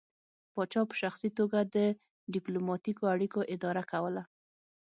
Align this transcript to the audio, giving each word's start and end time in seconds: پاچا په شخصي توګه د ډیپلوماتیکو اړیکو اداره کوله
پاچا 0.53 0.81
په 0.89 0.95
شخصي 1.01 1.29
توګه 1.39 1.59
د 1.75 1.77
ډیپلوماتیکو 2.33 3.03
اړیکو 3.13 3.39
اداره 3.53 3.83
کوله 3.91 4.23